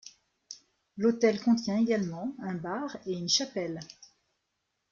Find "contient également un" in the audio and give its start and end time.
1.39-2.55